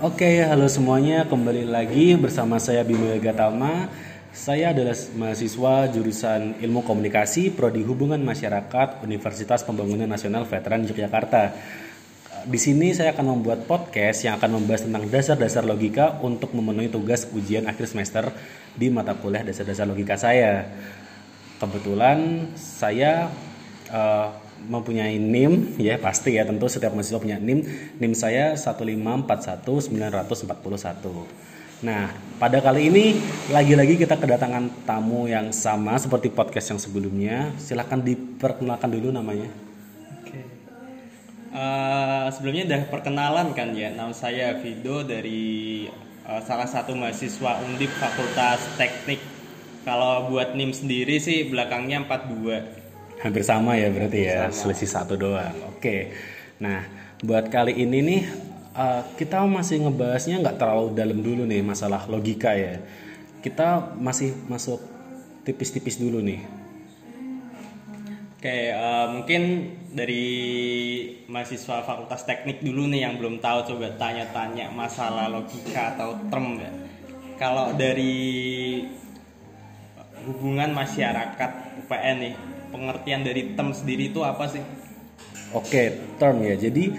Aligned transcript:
Oke, 0.00 0.40
halo 0.40 0.64
semuanya. 0.64 1.28
Kembali 1.28 1.68
lagi 1.68 2.16
bersama 2.16 2.56
saya 2.56 2.80
Bimo 2.80 3.12
Gatama. 3.20 3.92
Saya 4.32 4.72
adalah 4.72 4.96
mahasiswa 4.96 5.92
jurusan 5.92 6.56
Ilmu 6.56 6.88
Komunikasi 6.88 7.52
Prodi 7.52 7.84
Hubungan 7.84 8.24
Masyarakat 8.24 9.04
Universitas 9.04 9.60
Pembangunan 9.60 10.08
Nasional 10.08 10.48
Veteran 10.48 10.88
Yogyakarta. 10.88 11.52
Di 12.48 12.56
sini 12.56 12.96
saya 12.96 13.12
akan 13.12 13.44
membuat 13.44 13.68
podcast 13.68 14.24
yang 14.24 14.40
akan 14.40 14.64
membahas 14.64 14.88
tentang 14.88 15.04
dasar-dasar 15.04 15.68
logika 15.68 16.16
untuk 16.24 16.56
memenuhi 16.56 16.88
tugas 16.88 17.28
ujian 17.36 17.68
akhir 17.68 17.84
semester 17.92 18.32
di 18.72 18.88
mata 18.88 19.12
kuliah 19.12 19.44
dasar-dasar 19.44 19.84
logika 19.84 20.16
saya. 20.16 20.64
Kebetulan 21.60 22.48
saya 22.56 23.28
uh, 23.92 24.32
mempunyai 24.68 25.16
NIM 25.16 25.80
ya 25.80 25.96
pasti 25.96 26.36
ya 26.36 26.44
tentu 26.44 26.68
setiap 26.68 26.92
mahasiswa 26.92 27.22
punya 27.22 27.40
NIM. 27.40 27.64
NIM 27.96 28.12
saya 28.12 28.52
1541941 28.58 31.48
nah 31.80 32.12
pada 32.36 32.60
kali 32.60 32.92
ini 32.92 33.16
lagi-lagi 33.48 33.96
kita 33.96 34.20
kedatangan 34.20 34.84
tamu 34.84 35.24
yang 35.24 35.48
sama 35.48 35.96
seperti 35.96 36.28
podcast 36.28 36.76
yang 36.76 36.80
sebelumnya. 36.80 37.56
Silahkan 37.56 38.00
diperkenalkan 38.00 38.92
dulu 38.92 39.08
namanya. 39.12 39.48
Uh, 41.50 42.30
sebelumnya 42.30 42.62
udah 42.70 42.82
perkenalan 42.94 43.50
kan 43.58 43.74
ya? 43.74 43.90
Nama 43.90 44.14
saya 44.14 44.54
Vido 44.62 45.02
dari 45.02 45.82
uh, 46.22 46.38
salah 46.46 46.70
satu 46.70 46.94
mahasiswa 46.94 47.58
Undip 47.66 47.90
Fakultas 47.98 48.62
Teknik. 48.78 49.18
Kalau 49.82 50.30
buat 50.30 50.54
NIM 50.54 50.70
sendiri 50.70 51.18
sih 51.18 51.50
belakangnya 51.50 52.06
42 52.06 52.79
hampir 53.20 53.44
sama 53.44 53.76
ya 53.76 53.92
berarti 53.92 54.20
ya 54.26 54.48
sama. 54.48 54.56
selisih 54.56 54.88
satu 54.88 55.14
doang. 55.14 55.52
Oke. 55.76 56.12
Nah 56.60 56.84
buat 57.20 57.52
kali 57.52 57.76
ini 57.76 57.98
nih 58.00 58.22
uh, 58.72 59.04
kita 59.20 59.44
masih 59.44 59.84
ngebahasnya 59.84 60.40
nggak 60.40 60.56
terlalu 60.56 60.96
dalam 60.96 61.20
dulu 61.20 61.44
nih 61.44 61.60
masalah 61.60 62.08
logika 62.08 62.56
ya. 62.56 62.80
Kita 63.44 63.96
masih 63.96 64.32
masuk 64.48 64.80
tipis-tipis 65.44 66.00
dulu 66.00 66.24
nih. 66.24 66.40
Oke 68.40 68.72
uh, 68.72 69.12
mungkin 69.12 69.42
dari 69.92 70.24
mahasiswa 71.28 71.84
fakultas 71.84 72.24
teknik 72.24 72.64
dulu 72.64 72.88
nih 72.88 73.04
yang 73.04 73.20
belum 73.20 73.36
tahu 73.36 73.68
coba 73.68 74.00
tanya-tanya 74.00 74.72
masalah 74.72 75.28
logika 75.28 75.92
atau 75.92 76.16
term 76.32 76.56
ya. 76.56 76.72
Kalau 77.36 77.72
dari 77.76 78.80
hubungan 80.24 80.72
masyarakat 80.72 81.50
UPN 81.84 82.16
nih 82.20 82.34
pengertian 82.70 83.26
dari 83.26 83.52
term 83.58 83.74
sendiri 83.74 84.08
itu 84.14 84.22
apa 84.22 84.46
sih? 84.48 84.62
Oke, 85.50 86.14
term 86.16 86.40
ya. 86.46 86.54
Jadi 86.54 86.94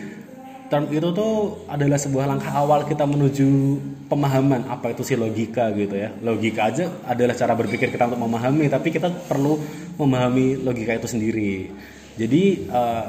term 0.67 0.87
itu 0.91 1.07
tuh 1.11 1.63
adalah 1.67 1.99
sebuah 1.99 2.27
langkah 2.31 2.51
awal 2.51 2.87
kita 2.87 3.03
menuju 3.03 3.79
pemahaman 4.07 4.67
apa 4.67 4.91
itu 4.91 5.03
sih 5.07 5.15
logika 5.15 5.71
gitu 5.71 5.95
ya. 5.95 6.11
Logika 6.19 6.67
aja 6.71 6.91
adalah 7.07 7.35
cara 7.35 7.55
berpikir 7.55 7.91
kita 7.91 8.11
untuk 8.11 8.21
memahami, 8.23 8.67
tapi 8.67 8.91
kita 8.91 9.07
perlu 9.27 9.59
memahami 9.95 10.59
logika 10.59 10.95
itu 10.95 11.07
sendiri. 11.07 11.71
Jadi 12.19 12.67
uh, 12.67 13.07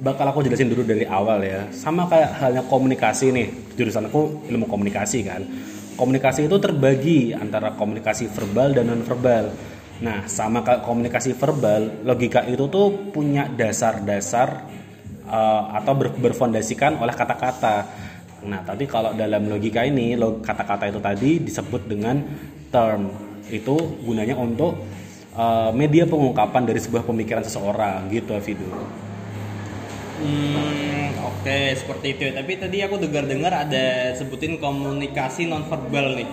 bakal 0.00 0.28
aku 0.28 0.44
jelasin 0.44 0.68
dulu 0.68 0.84
dari 0.84 1.08
awal 1.08 1.40
ya. 1.40 1.72
Sama 1.72 2.04
kayak 2.08 2.30
halnya 2.36 2.62
komunikasi 2.68 3.32
nih. 3.32 3.48
Jurusan 3.76 4.12
aku 4.12 4.44
ilmu 4.48 4.68
komunikasi 4.68 5.24
kan. 5.24 5.40
Komunikasi 5.96 6.48
itu 6.48 6.56
terbagi 6.56 7.36
antara 7.36 7.76
komunikasi 7.76 8.28
verbal 8.32 8.72
dan 8.72 8.88
non 8.88 9.04
verbal 9.04 9.52
Nah, 10.02 10.26
sama 10.26 10.66
kayak 10.66 10.82
komunikasi 10.82 11.38
verbal, 11.38 12.02
logika 12.02 12.42
itu 12.42 12.66
tuh 12.66 13.14
punya 13.14 13.46
dasar-dasar 13.46 14.66
uh, 15.30 15.78
atau 15.78 15.94
ber 15.94 16.10
berfondasikan 16.18 16.98
oleh 16.98 17.14
kata-kata. 17.14 17.86
Nah, 18.42 18.66
tapi 18.66 18.90
kalau 18.90 19.14
dalam 19.14 19.46
logika 19.46 19.86
ini, 19.86 20.18
kata-kata 20.18 20.90
itu 20.90 20.98
tadi 20.98 21.30
disebut 21.46 21.86
dengan 21.86 22.18
term. 22.74 23.14
Itu 23.46 23.78
gunanya 24.02 24.34
untuk 24.34 24.74
uh, 25.38 25.70
media 25.70 26.02
pengungkapan 26.02 26.66
dari 26.66 26.82
sebuah 26.82 27.06
pemikiran 27.06 27.46
seseorang, 27.46 28.10
gitu, 28.10 28.34
Vidu. 28.42 28.66
Hmm, 30.18 31.14
oke, 31.22 31.46
okay, 31.46 31.78
seperti 31.78 32.18
itu. 32.18 32.26
Tapi 32.34 32.58
tadi 32.58 32.82
aku 32.82 32.98
dengar-dengar 32.98 33.54
ada 33.54 34.18
sebutin 34.18 34.58
komunikasi 34.58 35.46
nonverbal 35.46 36.18
nih. 36.18 36.26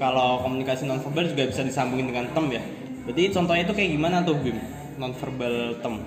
Kalau 0.00 0.40
komunikasi 0.40 0.88
nonverbal 0.88 1.36
juga 1.36 1.52
bisa 1.52 1.60
disambungin 1.60 2.08
dengan 2.08 2.32
term 2.32 2.48
ya. 2.48 2.64
Berarti 3.04 3.22
contohnya 3.32 3.62
itu 3.68 3.74
kayak 3.76 3.90
gimana 3.92 4.16
tuh 4.24 4.36
Bim? 4.40 4.56
Non-verbal 4.96 5.76
term. 5.84 6.00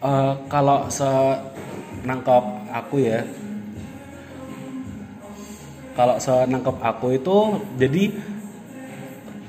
Uh, 0.00 0.32
kalau 0.48 0.88
senangkap 0.88 2.40
aku 2.72 3.04
ya 3.04 3.20
kalau 5.92 6.16
senangkap 6.16 6.80
aku 6.80 7.20
itu 7.20 7.36
jadi 7.76 8.08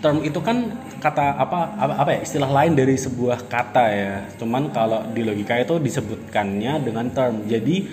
term 0.03 0.19
itu 0.25 0.43
kan 0.43 0.75
kata 0.99 1.39
apa, 1.39 1.59
apa 1.79 1.93
apa 2.03 2.09
ya 2.11 2.19
istilah 2.27 2.51
lain 2.51 2.75
dari 2.75 2.99
sebuah 2.99 3.47
kata 3.47 3.85
ya 3.87 4.13
cuman 4.35 4.67
kalau 4.75 5.07
di 5.15 5.23
logika 5.23 5.55
itu 5.55 5.79
disebutkannya 5.79 6.83
dengan 6.83 7.07
term 7.15 7.47
jadi 7.47 7.87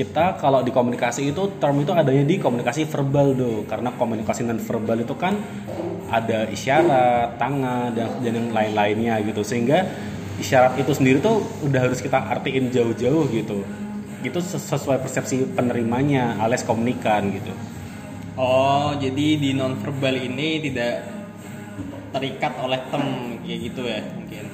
kita 0.00 0.40
kalau 0.40 0.64
di 0.64 0.72
komunikasi 0.72 1.28
itu 1.28 1.60
term 1.60 1.76
itu 1.84 1.92
adanya 1.92 2.24
di 2.24 2.40
komunikasi 2.40 2.88
verbal 2.88 3.36
do 3.36 3.68
karena 3.68 3.92
komunikasi 3.92 4.48
non 4.48 4.56
verbal 4.56 4.96
itu 5.04 5.12
kan 5.12 5.36
ada 6.08 6.48
isyarat 6.48 7.36
tangan 7.36 7.92
dan 7.92 8.08
dan 8.24 8.32
yang 8.32 8.48
lain-lainnya 8.48 9.20
gitu. 9.28 9.44
Sehingga 9.44 9.84
isyarat 10.40 10.80
itu 10.80 10.96
sendiri 10.96 11.20
tuh 11.20 11.44
udah 11.60 11.84
harus 11.84 12.00
kita 12.00 12.16
artiin 12.16 12.72
jauh-jauh 12.72 13.28
gitu. 13.28 13.60
Itu 14.24 14.40
sesuai 14.40 15.04
persepsi 15.04 15.44
penerimanya 15.52 16.40
alias 16.40 16.64
komunikan 16.64 17.28
gitu. 17.36 17.52
Oh 18.40 18.96
jadi 18.96 19.36
di 19.36 19.52
non 19.52 19.76
verbal 19.76 20.16
ini 20.16 20.64
tidak 20.64 21.04
terikat 22.16 22.56
oleh 22.56 22.80
tem 22.88 23.04
kayak 23.44 23.58
gitu 23.68 23.82
ya 23.84 24.00
mungkin. 24.16 24.44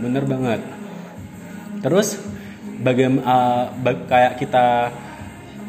Bener 0.00 0.24
banget. 0.24 0.60
Terus 1.84 2.16
bagaimana 2.82 3.70
uh, 3.76 3.96
kayak 4.08 4.40
kita 4.40 4.90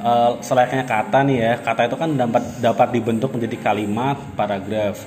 uh, 0.01 0.31
selayaknya 0.41 0.85
kata 0.85 1.19
nih 1.25 1.37
ya. 1.37 1.53
Kata 1.61 1.89
itu 1.89 1.97
kan 1.97 2.09
dapat 2.13 2.43
dapat 2.61 2.87
dibentuk 2.93 3.33
menjadi 3.35 3.57
kalimat 3.61 4.17
paragraf. 4.37 5.01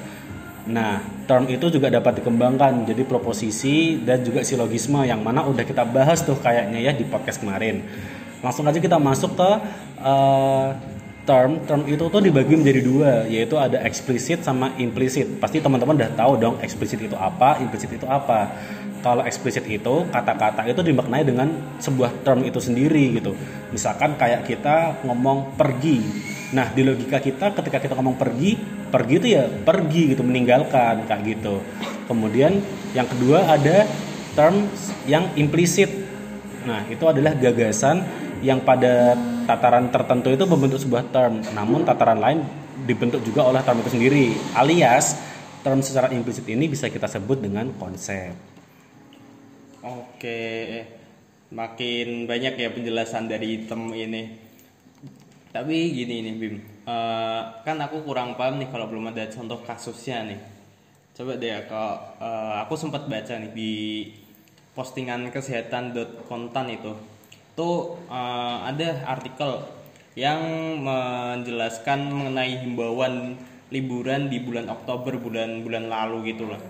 Nah 0.69 1.01
term 1.25 1.49
itu 1.49 1.73
juga 1.73 1.89
dapat 1.89 2.21
dikembangkan 2.21 2.85
jadi 2.85 3.03
proposisi 3.09 4.01
dan 4.05 4.21
juga 4.21 4.45
silogisme 4.45 5.01
yang 5.05 5.25
mana 5.25 5.45
udah 5.49 5.65
kita 5.65 5.85
bahas 5.89 6.21
tuh 6.25 6.37
kayaknya 6.37 6.81
ya 6.83 6.93
di 6.93 7.09
podcast 7.09 7.41
kemarin. 7.41 7.85
Langsung 8.45 8.69
aja 8.69 8.79
kita 8.79 9.01
masuk 9.01 9.35
ke 9.35 9.51
uh, 10.05 10.69
term 11.29 11.61
term 11.69 11.85
itu 11.85 12.09
tuh 12.09 12.25
dibagi 12.25 12.57
menjadi 12.57 12.81
dua 12.81 13.13
yaitu 13.29 13.61
ada 13.61 13.85
eksplisit 13.85 14.41
sama 14.41 14.73
implisit 14.81 15.29
pasti 15.37 15.61
teman-teman 15.61 16.01
udah 16.01 16.11
tahu 16.17 16.41
dong 16.41 16.57
eksplisit 16.65 17.05
itu 17.05 17.13
apa 17.13 17.61
implisit 17.61 17.93
itu 17.93 18.09
apa. 18.09 18.49
Kalau 18.99 19.23
eksplisit 19.23 19.63
itu 19.71 20.11
kata-kata 20.11 20.67
itu 20.67 20.83
dimaknai 20.83 21.23
dengan 21.23 21.47
sebuah 21.79 22.27
term 22.27 22.43
itu 22.43 22.59
sendiri 22.59 23.15
gitu. 23.15 23.31
Misalkan 23.71 24.19
kayak 24.19 24.43
kita 24.43 25.07
ngomong 25.07 25.55
pergi. 25.55 26.03
Nah 26.51 26.75
di 26.75 26.83
logika 26.83 27.23
kita 27.23 27.55
ketika 27.55 27.79
kita 27.79 27.95
ngomong 27.95 28.19
pergi 28.19 28.59
pergi 28.91 29.15
itu 29.23 29.29
ya 29.39 29.47
pergi 29.47 30.17
gitu 30.17 30.27
meninggalkan 30.27 31.07
kayak 31.07 31.23
gitu. 31.31 31.63
Kemudian 32.11 32.59
yang 32.91 33.07
kedua 33.07 33.47
ada 33.47 33.87
term 34.35 34.67
yang 35.07 35.31
implisit 35.39 35.91
nah 36.67 36.85
itu 36.91 37.01
adalah 37.07 37.33
gagasan 37.39 38.03
yang 38.45 38.61
pada 38.61 39.17
tataran 39.49 39.89
tertentu 39.89 40.29
itu 40.29 40.45
membentuk 40.45 40.77
sebuah 40.85 41.09
term 41.09 41.41
namun 41.57 41.89
tataran 41.89 42.21
lain 42.21 42.45
dibentuk 42.85 43.25
juga 43.25 43.49
oleh 43.49 43.65
term 43.65 43.81
itu 43.81 43.91
sendiri 43.97 44.37
alias 44.53 45.17
term 45.65 45.81
secara 45.81 46.13
implisit 46.13 46.45
ini 46.45 46.69
bisa 46.69 46.93
kita 46.93 47.09
sebut 47.09 47.41
dengan 47.41 47.73
konsep 47.81 48.37
Oke, 49.89 50.83
makin 51.55 52.27
banyak 52.27 52.59
ya 52.59 52.69
penjelasan 52.75 53.31
dari 53.31 53.63
tem 53.63 53.79
ini. 53.95 54.37
Tapi 55.55 55.95
gini 55.95 56.27
nih 56.27 56.35
Bim, 56.35 56.55
uh, 56.83 57.63
kan 57.63 57.79
aku 57.79 58.03
kurang 58.03 58.35
paham 58.35 58.59
nih 58.59 58.69
kalau 58.75 58.91
belum 58.91 59.15
ada 59.15 59.31
contoh 59.31 59.63
kasusnya 59.63 60.29
nih. 60.29 60.41
Coba 61.15 61.39
deh 61.39 61.55
kalau 61.71 61.95
uh, 62.19 62.59
aku 62.67 62.75
sempat 62.75 63.07
baca 63.07 63.35
nih 63.39 63.55
di 63.55 63.73
postingan 64.75 65.31
kesehatan.kontan 65.31 66.67
itu, 66.75 66.93
tuh 67.59 67.99
uh, 68.07 68.63
ada 68.71 69.03
artikel 69.03 69.67
yang 70.15 70.39
menjelaskan 70.79 72.07
mengenai 72.07 72.63
himbauan 72.63 73.35
liburan 73.75 74.31
di 74.31 74.39
bulan 74.39 74.71
Oktober 74.71 75.19
bulan-bulan 75.19 75.91
lalu 75.91 76.31
gitu 76.35 76.47
lah. 76.47 76.63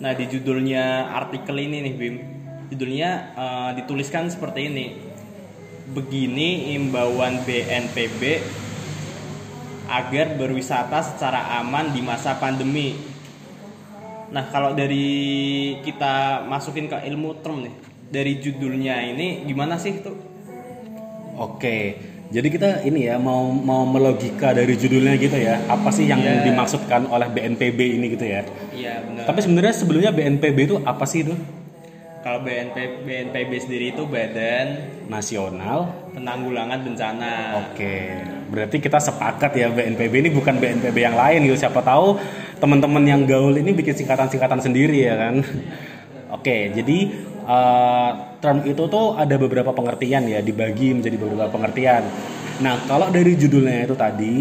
Nah 0.00 0.12
di 0.12 0.28
judulnya 0.28 1.08
artikel 1.08 1.56
ini 1.56 1.88
nih 1.88 1.94
Bim, 1.96 2.16
judulnya 2.68 3.10
uh, 3.32 3.70
dituliskan 3.80 4.28
seperti 4.28 4.68
ini. 4.68 4.86
Begini 5.90 6.76
imbauan 6.76 7.40
BNPB 7.48 8.44
agar 9.90 10.38
berwisata 10.38 11.02
secara 11.02 11.58
aman 11.58 11.90
di 11.96 12.04
masa 12.04 12.36
pandemi. 12.36 12.94
Nah 14.30 14.46
kalau 14.54 14.76
dari 14.76 15.74
kita 15.82 16.46
masukin 16.46 16.86
ke 16.86 16.94
ilmu 17.10 17.42
term 17.42 17.66
nih 17.66 17.89
dari 18.10 18.42
judulnya 18.42 19.00
ini 19.06 19.46
gimana 19.46 19.78
sih 19.78 20.02
tuh 20.02 20.18
oke 21.34 21.78
Jadi 22.30 22.46
kita 22.46 22.86
ini 22.86 23.10
ya 23.10 23.18
mau 23.18 23.50
mau 23.50 23.82
melogika 23.82 24.54
dari 24.54 24.78
judulnya 24.78 25.18
gitu 25.18 25.34
ya. 25.34 25.58
Apa 25.66 25.90
sih 25.90 26.06
yang 26.06 26.22
Iya. 26.22 26.46
dimaksudkan 26.46 27.10
oleh 27.10 27.26
BNPB 27.26 27.98
ini 27.98 28.06
gitu 28.14 28.22
ya? 28.22 28.46
Iya 28.70 29.02
benar. 29.02 29.26
Tapi 29.26 29.42
sebenarnya 29.42 29.74
sebelumnya 29.74 30.14
BNPB 30.14 30.58
itu 30.62 30.78
apa 30.86 31.02
sih 31.10 31.26
itu? 31.26 31.34
Kalau 32.22 32.46
BNP, 32.46 33.02
BNPB 33.02 33.50
sendiri 33.58 33.90
itu 33.90 34.06
Badan 34.06 34.78
Nasional. 35.10 35.90
Penanggulangan 36.14 36.78
Bencana. 36.86 37.66
Oke. 37.66 38.14
Berarti 38.46 38.78
kita 38.78 39.02
sepakat 39.02 39.50
ya 39.58 39.66
BNPB 39.66 40.14
ini 40.22 40.30
bukan 40.30 40.54
BNPB 40.54 41.02
yang 41.02 41.18
lain 41.18 41.50
gitu. 41.50 41.66
Siapa 41.66 41.82
tahu 41.82 42.14
teman-teman 42.62 43.10
yang 43.10 43.26
gaul 43.26 43.58
ini 43.58 43.74
bikin 43.74 43.98
singkatan-singkatan 43.98 44.62
sendiri 44.62 45.02
ya 45.02 45.18
kan. 45.18 45.42
Oke, 46.30 46.70
jadi 46.70 46.98
eh, 47.50 48.10
term 48.38 48.62
itu 48.62 48.86
tuh 48.86 49.18
ada 49.18 49.34
beberapa 49.34 49.74
pengertian 49.74 50.30
ya, 50.30 50.38
dibagi 50.38 50.94
menjadi 50.94 51.16
beberapa 51.18 51.50
pengertian. 51.50 52.06
Nah, 52.62 52.78
kalau 52.86 53.10
dari 53.10 53.34
judulnya 53.34 53.88
itu 53.88 53.96
tadi 53.96 54.34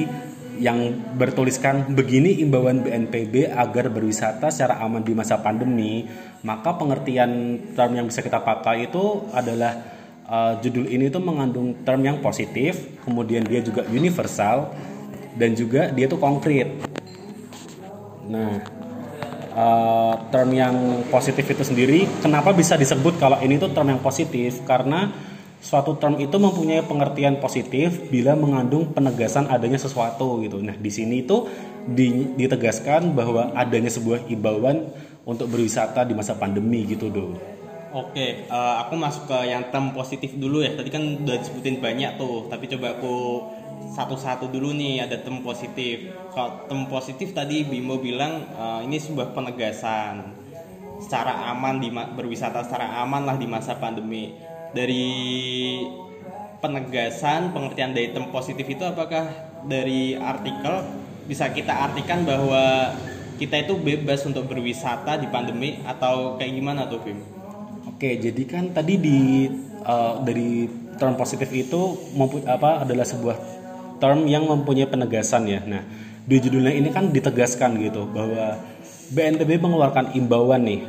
yang 0.60 0.92
bertuliskan 1.16 1.96
begini 1.96 2.44
imbauan 2.44 2.84
BNPB 2.84 3.56
agar 3.56 3.88
berwisata 3.88 4.52
secara 4.52 4.84
aman 4.84 5.00
di 5.00 5.16
masa 5.16 5.40
pandemi, 5.40 6.04
maka 6.44 6.76
pengertian 6.76 7.64
term 7.74 7.96
yang 7.96 8.06
bisa 8.12 8.20
kita 8.20 8.44
pakai 8.44 8.92
itu 8.92 9.24
adalah 9.32 9.74
eh, 10.28 10.54
judul 10.62 10.86
ini 10.92 11.08
tuh 11.08 11.24
mengandung 11.24 11.82
term 11.88 12.04
yang 12.04 12.20
positif, 12.20 13.00
kemudian 13.08 13.48
dia 13.48 13.64
juga 13.64 13.88
universal 13.88 14.70
dan 15.40 15.56
juga 15.56 15.88
dia 15.96 16.12
tuh 16.12 16.20
konkret. 16.20 16.68
Nah, 18.30 18.79
eh, 19.60 20.14
term 20.32 20.50
yang 20.56 20.76
positif 21.12 21.44
itu 21.44 21.64
sendiri, 21.68 22.08
kenapa 22.24 22.56
bisa 22.56 22.80
disebut 22.80 23.20
kalau 23.20 23.38
ini 23.44 23.60
tuh 23.60 23.76
term 23.76 23.92
yang 23.92 24.00
positif? 24.00 24.64
Karena 24.64 25.12
suatu 25.60 26.00
term 26.00 26.16
itu 26.24 26.40
mempunyai 26.40 26.88
pengertian 26.88 27.36
positif 27.44 28.08
bila 28.08 28.32
mengandung 28.40 28.96
penegasan 28.96 29.52
adanya 29.52 29.76
sesuatu 29.76 30.40
gitu. 30.40 30.64
Nah, 30.64 30.80
di 30.80 30.88
sini 30.88 31.28
itu 31.28 31.44
di- 31.84 32.32
ditegaskan 32.40 33.12
bahwa 33.12 33.52
adanya 33.52 33.92
sebuah 33.92 34.32
imbauan 34.32 34.88
untuk 35.28 35.52
berwisata 35.52 36.08
di 36.08 36.16
masa 36.16 36.40
pandemi 36.40 36.88
gitu, 36.88 37.12
Do. 37.12 37.36
Oke, 37.90 38.46
eh, 38.46 38.74
aku 38.86 38.94
masuk 38.96 39.26
ke 39.28 39.38
yang 39.50 39.68
term 39.74 39.92
positif 39.92 40.38
dulu 40.38 40.62
ya. 40.62 40.78
Tadi 40.78 40.90
kan 40.94 41.04
udah 41.26 41.36
disebutin 41.42 41.82
banyak 41.82 42.22
tuh, 42.22 42.48
tapi 42.48 42.70
coba 42.70 42.96
aku 42.96 43.16
satu-satu 43.90 44.54
dulu 44.54 44.72
nih 44.78 45.04
ada 45.06 45.18
term 45.20 45.42
positif. 45.42 46.14
Kalau 46.34 46.70
term 46.70 46.86
positif 46.86 47.34
tadi 47.34 47.66
Bimo 47.66 47.98
bilang 47.98 48.46
eh, 48.46 48.80
ini 48.86 49.02
sebuah 49.02 49.34
penegasan 49.34 50.38
secara 51.00 51.50
aman 51.56 51.80
di 51.80 51.90
berwisata 51.90 52.62
secara 52.68 53.02
aman 53.02 53.26
lah 53.26 53.36
di 53.40 53.48
masa 53.50 53.76
pandemi. 53.82 54.36
Dari 54.70 55.10
penegasan 56.62 57.50
pengertian 57.56 57.96
dari 57.98 58.14
term 58.14 58.30
positif 58.30 58.68
itu 58.70 58.86
apakah 58.86 59.26
dari 59.66 60.14
artikel 60.14 60.86
bisa 61.26 61.50
kita 61.50 61.90
artikan 61.90 62.22
bahwa 62.26 62.94
kita 63.42 63.66
itu 63.66 63.74
bebas 63.80 64.22
untuk 64.28 64.46
berwisata 64.52 65.16
di 65.18 65.26
pandemi 65.32 65.80
atau 65.88 66.36
kayak 66.36 66.54
gimana 66.54 66.86
tuh 66.86 67.00
Bim? 67.02 67.20
Oke, 67.88 68.20
jadi 68.20 68.44
kan 68.46 68.70
tadi 68.76 69.02
di 69.02 69.50
eh, 69.82 70.14
dari 70.22 70.70
term 71.00 71.16
positif 71.16 71.48
itu 71.56 71.96
apa 72.46 72.84
adalah 72.84 73.08
sebuah 73.08 73.59
term 74.00 74.26
yang 74.26 74.48
mempunyai 74.48 74.88
penegasan 74.88 75.46
ya. 75.46 75.62
Nah, 75.64 75.84
di 76.26 76.36
judulnya 76.40 76.74
ini 76.74 76.90
kan 76.90 77.12
ditegaskan 77.14 77.78
gitu 77.84 78.08
bahwa 78.10 78.58
BNPB 79.14 79.60
mengeluarkan 79.60 80.16
imbauan 80.16 80.66
nih 80.66 80.82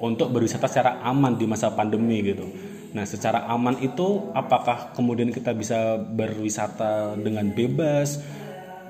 untuk 0.00 0.32
berwisata 0.32 0.66
secara 0.66 1.00
aman 1.04 1.36
di 1.36 1.44
masa 1.44 1.72
pandemi 1.72 2.20
gitu. 2.24 2.46
Nah, 2.90 3.06
secara 3.06 3.46
aman 3.46 3.78
itu 3.78 4.32
apakah 4.34 4.90
kemudian 4.96 5.30
kita 5.30 5.54
bisa 5.54 5.94
berwisata 6.00 7.14
dengan 7.14 7.46
bebas, 7.54 8.18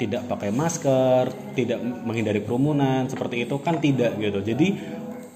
tidak 0.00 0.24
pakai 0.32 0.48
masker, 0.48 1.28
tidak 1.52 1.76
menghindari 1.84 2.40
kerumunan, 2.40 3.04
seperti 3.12 3.44
itu 3.44 3.60
kan 3.60 3.76
tidak 3.76 4.16
gitu. 4.16 4.40
Jadi 4.40 4.68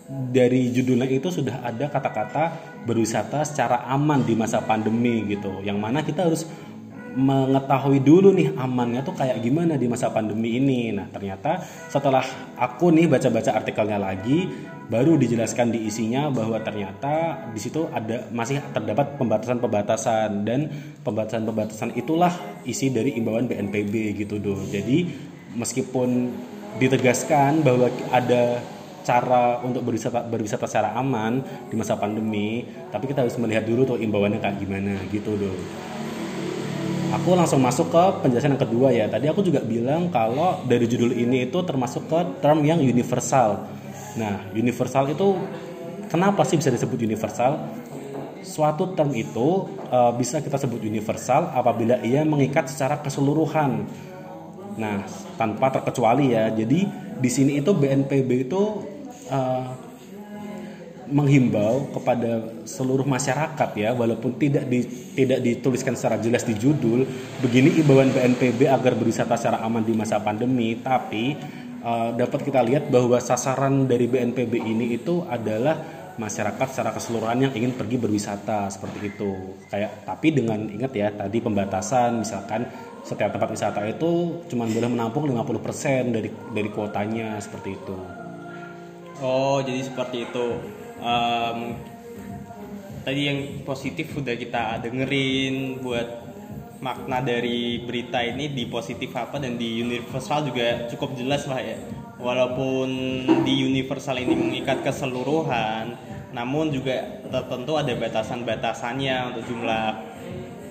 dari 0.08 0.73
judulnya 0.73 1.05
itu 1.12 1.29
sudah 1.29 1.61
ada 1.61 1.93
kata-kata 1.93 2.44
berwisata 2.88 3.44
secara 3.44 3.85
aman 3.93 4.25
di 4.25 4.32
masa 4.32 4.64
pandemi 4.64 5.20
gitu. 5.29 5.61
Yang 5.61 5.79
mana 5.85 6.00
kita 6.00 6.25
harus 6.25 6.49
mengetahui 7.14 8.02
dulu 8.02 8.34
nih 8.34 8.52
amannya 8.58 9.06
tuh 9.06 9.14
kayak 9.14 9.38
gimana 9.38 9.78
di 9.78 9.87
masa 9.87 10.11
pandemi 10.11 10.58
ini. 10.58 10.90
Nah, 10.90 11.06
ternyata 11.08 11.62
setelah 11.87 12.26
aku 12.58 12.90
nih 12.90 13.06
baca-baca 13.06 13.55
artikelnya 13.55 14.02
lagi, 14.02 14.50
baru 14.90 15.16
dijelaskan 15.16 15.72
di 15.72 15.87
isinya 15.88 16.28
bahwa 16.28 16.61
ternyata 16.61 17.46
di 17.55 17.61
situ 17.62 17.87
ada 17.94 18.28
masih 18.34 18.61
terdapat 18.75 19.16
pembatasan-pembatasan 19.16 20.44
dan 20.44 20.69
pembatasan-pembatasan 21.06 21.94
itulah 21.96 22.34
isi 22.66 22.90
dari 22.90 23.14
imbauan 23.16 23.46
BNPB 23.46 24.19
gitu 24.19 24.43
doh. 24.43 24.58
Jadi 24.69 25.08
meskipun 25.55 26.34
ditegaskan 26.82 27.62
bahwa 27.62 27.87
ada 28.11 28.58
cara 29.05 29.61
untuk 29.62 29.84
berwisata 29.84 30.25
berwisata 30.25 30.64
secara 30.66 30.96
aman 30.96 31.44
di 31.69 31.76
masa 31.76 31.94
pandemi, 31.94 32.64
tapi 32.90 33.06
kita 33.06 33.22
harus 33.22 33.37
melihat 33.37 33.62
dulu 33.62 33.84
tuh 33.84 33.99
imbauannya 34.00 34.40
kayak 34.43 34.58
gimana 34.58 34.99
gitu 35.12 35.37
doh. 35.38 35.56
Aku 37.14 37.38
langsung 37.38 37.62
masuk 37.62 37.94
ke 37.94 38.05
penjelasan 38.26 38.58
yang 38.58 38.62
kedua 38.66 38.90
ya. 38.90 39.06
Tadi 39.06 39.31
aku 39.31 39.46
juga 39.46 39.62
bilang 39.62 40.11
kalau 40.11 40.58
dari 40.66 40.90
judul 40.90 41.14
ini 41.14 41.46
itu 41.46 41.62
termasuk 41.62 42.11
ke 42.11 42.43
term 42.43 42.66
yang 42.66 42.82
universal. 42.82 43.70
Nah, 44.19 44.50
universal 44.50 45.06
itu 45.14 45.38
kenapa 46.11 46.43
sih 46.43 46.58
bisa 46.58 46.75
disebut 46.75 46.99
universal? 47.06 47.70
Suatu 48.43 48.99
term 48.99 49.14
itu 49.14 49.70
eh, 49.94 50.12
bisa 50.19 50.43
kita 50.43 50.58
sebut 50.58 50.82
universal 50.82 51.55
apabila 51.55 52.02
ia 52.02 52.26
mengikat 52.26 52.66
secara 52.66 52.99
keseluruhan. 52.99 53.87
Nah, 54.75 55.06
tanpa 55.38 55.70
terkecuali 55.70 56.34
ya. 56.34 56.50
Jadi 56.50 56.82
di 57.14 57.31
sini 57.31 57.62
itu 57.62 57.70
BNPB 57.78 58.50
itu 58.50 58.62
eh, 59.31 59.64
menghimbau 61.11 61.93
kepada 61.93 62.65
seluruh 62.65 63.05
masyarakat 63.05 63.71
ya 63.77 63.93
walaupun 63.93 64.37
tidak 64.41 64.65
di, 64.69 64.85
tidak 65.12 65.41
dituliskan 65.45 65.97
secara 65.99 66.17
jelas 66.21 66.45
di 66.49 66.56
judul 66.56 67.05
begini 67.45 67.81
imbauan 67.81 68.12
BNPB 68.12 68.69
agar 68.69 68.97
berwisata 68.97 69.37
secara 69.37 69.61
aman 69.65 69.85
di 69.85 69.93
masa 69.93 70.21
pandemi. 70.21 70.79
Tapi 70.81 71.25
eh, 71.81 72.11
dapat 72.17 72.41
kita 72.41 72.61
lihat 72.65 72.89
bahwa 72.89 73.21
sasaran 73.21 73.85
dari 73.85 74.09
BNPB 74.09 74.53
ini 74.61 74.97
itu 74.97 75.25
adalah 75.29 76.05
masyarakat 76.15 76.67
secara 76.71 76.95
keseluruhan 76.95 77.50
yang 77.50 77.53
ingin 77.53 77.75
pergi 77.75 77.97
berwisata 77.99 78.71
seperti 78.71 78.99
itu. 79.11 79.33
Kayak 79.67 80.07
tapi 80.07 80.31
dengan 80.31 80.62
ingat 80.71 80.93
ya 80.95 81.11
tadi 81.11 81.43
pembatasan 81.43 82.23
misalkan 82.23 82.71
setiap 83.05 83.37
tempat 83.37 83.52
wisata 83.52 83.85
itu 83.85 84.40
cuma 84.49 84.64
boleh 84.64 84.88
menampung 84.88 85.28
50% 85.28 86.14
dari 86.14 86.31
dari 86.33 86.69
kuotanya 86.73 87.37
seperti 87.43 87.76
itu. 87.76 87.99
Oh, 89.23 89.62
jadi 89.62 89.85
seperti 89.85 90.26
itu. 90.26 90.47
Em, 91.01 91.59
tadi 93.03 93.21
yang 93.27 93.39
positif 93.67 94.15
udah 94.17 94.35
kita 94.35 94.81
dengerin 94.81 95.83
buat 95.83 96.25
makna 96.85 97.25
dari 97.25 97.81
berita 97.81 98.21
ini 98.21 98.53
di 98.53 98.69
positif 98.69 99.09
apa 99.17 99.41
dan 99.41 99.57
di 99.57 99.81
universal 99.81 100.45
juga 100.45 100.85
cukup 100.93 101.17
jelas 101.17 101.49
lah 101.49 101.61
ya. 101.65 101.81
Walaupun 102.21 102.89
di 103.45 103.55
universal 103.65 104.21
ini 104.21 104.33
mengikat 104.33 104.81
keseluruhan, 104.85 105.97
namun 106.33 106.73
juga 106.73 107.21
tertentu 107.29 107.77
ada 107.77 107.93
batasan-batasannya 107.95 109.33
untuk 109.33 109.43
jumlah 109.49 110.13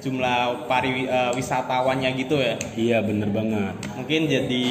jumlah 0.04 0.68
pari 0.68 1.08
eh, 1.08 1.32
wisatawannya 1.32 2.12
gitu 2.20 2.36
ya. 2.36 2.60
iya 2.76 3.00
bener 3.00 3.32
banget 3.32 3.72
Mungkin 3.96 4.28
jadi 4.28 4.66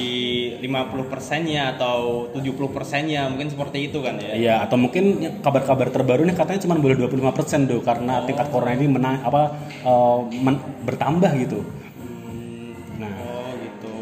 50 0.61 0.69
persennya 1.09 1.73
atau 1.73 2.29
70 2.31 2.53
persennya 2.69 3.27
mungkin 3.27 3.49
seperti 3.49 3.89
itu 3.89 3.99
kan 3.99 4.21
ya. 4.21 4.33
Iya, 4.35 4.55
atau 4.61 4.77
mungkin 4.77 5.05
kabar-kabar 5.41 5.89
terbaru 5.89 6.23
nih 6.23 6.37
katanya 6.37 6.61
cuma 6.61 6.77
boleh 6.77 7.01
25% 7.01 7.65
do 7.65 7.81
karena 7.81 8.21
tingkat 8.23 8.53
corona 8.53 8.77
ini 8.77 8.87
menang 8.87 9.25
apa 9.25 9.57
eh, 9.81 10.21
men- 10.37 10.61
bertambah 10.85 11.33
gitu. 11.41 11.65
Nah, 12.99 13.09
Oh 13.17 13.51
gitu. 13.57 13.95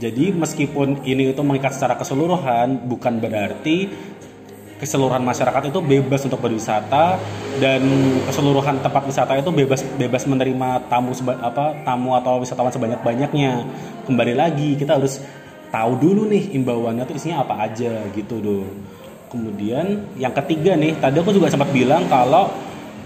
jadi 0.00 0.24
meskipun 0.32 1.04
ini 1.04 1.30
itu 1.30 1.42
mengikat 1.44 1.76
secara 1.76 1.94
keseluruhan 1.94 2.88
bukan 2.88 3.20
berarti 3.20 3.92
keseluruhan 4.80 5.20
masyarakat 5.20 5.68
itu 5.68 5.78
bebas 5.84 6.24
untuk 6.24 6.40
berwisata 6.40 7.20
dan 7.60 7.84
keseluruhan 8.24 8.80
tempat 8.80 9.04
wisata 9.04 9.36
itu 9.36 9.52
bebas 9.52 9.84
bebas 10.00 10.24
menerima 10.24 10.88
tamu 10.88 11.12
seba, 11.12 11.36
apa 11.36 11.84
tamu 11.84 12.16
atau 12.16 12.40
wisatawan 12.40 12.72
sebanyak-banyaknya. 12.72 13.68
Kembali 14.08 14.32
lagi 14.32 14.80
kita 14.80 14.96
harus 14.96 15.20
tahu 15.68 16.00
dulu 16.00 16.32
nih 16.32 16.56
imbauannya 16.56 17.04
tuh 17.04 17.14
isinya 17.20 17.44
apa 17.44 17.68
aja 17.68 18.08
gitu 18.16 18.40
doh. 18.40 18.64
Kemudian 19.28 20.16
yang 20.16 20.32
ketiga 20.34 20.74
nih, 20.74 20.96
tadi 20.98 21.20
aku 21.20 21.30
juga 21.30 21.52
sempat 21.52 21.68
bilang 21.70 22.08
kalau 22.08 22.48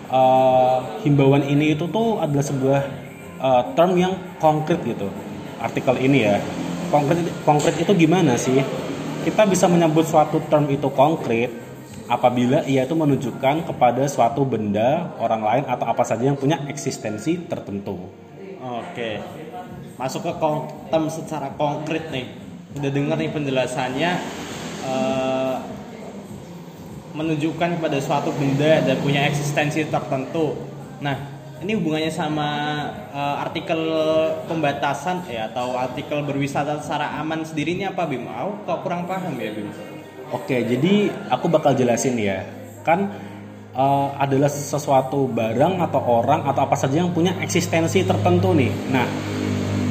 eh, 0.08 0.78
himbauan 1.02 1.42
ini 1.42 1.74
itu 1.74 1.90
tuh 1.90 2.22
adalah 2.22 2.46
sebuah 2.46 2.80
eh, 3.42 3.62
term 3.74 3.98
yang 3.98 4.14
konkret 4.38 4.78
gitu. 4.86 5.10
Artikel 5.58 5.98
ini 5.98 6.22
ya. 6.22 6.38
Konkret 6.94 7.18
konkret 7.42 7.74
itu 7.82 7.90
gimana 7.98 8.38
sih? 8.38 8.62
Kita 9.26 9.42
bisa 9.48 9.66
menyebut 9.66 10.06
suatu 10.06 10.38
term 10.46 10.70
itu 10.70 10.86
konkret 10.94 11.63
apabila 12.08 12.64
ia 12.68 12.84
itu 12.84 12.94
menunjukkan 12.96 13.68
kepada 13.68 14.02
suatu 14.08 14.44
benda, 14.44 15.12
orang 15.16 15.42
lain 15.42 15.64
atau 15.64 15.86
apa 15.88 16.04
saja 16.04 16.28
yang 16.28 16.36
punya 16.36 16.60
eksistensi 16.68 17.40
tertentu. 17.48 17.96
Oke. 18.60 19.20
Masuk 19.96 20.26
ke 20.26 20.32
term 20.90 21.06
secara 21.08 21.52
konkret 21.54 22.10
nih. 22.10 22.26
Udah 22.74 22.90
dengar 22.90 23.16
nih 23.16 23.30
penjelasannya 23.30 24.10
uh, 24.82 25.56
menunjukkan 27.14 27.78
kepada 27.78 27.98
suatu 28.02 28.34
benda 28.34 28.82
dan 28.82 28.96
punya 28.98 29.30
eksistensi 29.30 29.86
tertentu. 29.86 30.58
Nah, 30.98 31.14
ini 31.62 31.78
hubungannya 31.78 32.10
sama 32.10 32.48
uh, 33.14 33.44
artikel 33.46 33.78
pembatasan 34.50 35.22
ya 35.30 35.46
atau 35.46 35.78
artikel 35.78 36.26
berwisata 36.26 36.82
secara 36.82 37.14
aman 37.22 37.46
sendiri 37.46 37.78
ini 37.78 37.86
apa 37.86 38.02
Bim? 38.10 38.26
Aku 38.26 38.66
kok 38.66 38.82
kurang 38.82 39.06
paham 39.06 39.38
ya 39.38 39.54
Bim. 39.54 39.93
Oke, 40.32 40.64
jadi 40.64 41.12
aku 41.28 41.50
bakal 41.52 41.76
jelasin 41.76 42.16
ya. 42.16 42.46
Kan 42.86 43.12
uh, 43.76 44.08
adalah 44.16 44.48
sesuatu 44.48 45.28
barang 45.28 45.82
atau 45.90 46.00
orang 46.00 46.46
atau 46.48 46.64
apa 46.64 46.76
saja 46.78 47.02
yang 47.04 47.12
punya 47.12 47.36
eksistensi 47.42 48.06
tertentu 48.06 48.56
nih. 48.56 48.72
Nah, 48.88 49.06